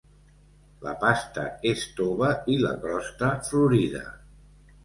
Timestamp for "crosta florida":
2.87-4.05